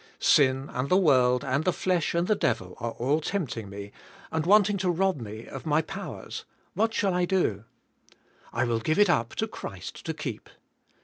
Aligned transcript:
Sin 0.17 0.67
and 0.73 0.89
the 0.89 0.97
world 0.97 1.43
and 1.45 1.63
the 1.63 1.71
flesh 1.71 2.15
and 2.15 2.25
the 2.25 2.33
devil 2.33 2.73
are 2.79 2.93
all 2.93 3.21
tempting* 3.21 3.69
me 3.69 3.91
and 4.31 4.47
wanting" 4.47 4.75
to 4.77 4.89
rob 4.89 5.21
me 5.21 5.45
of 5.45 5.63
my 5.63 5.79
powers; 5.83 6.43
what 6.73 6.91
shall 6.91 7.13
I 7.13 7.25
do? 7.25 7.65
I 8.51 8.63
will 8.63 8.81
g^ive 8.81 8.97
it 8.97 9.11
up 9.11 9.35
to 9.35 9.47
Christ 9.47 10.03
to 10.07 10.13
keep." 10.15 10.49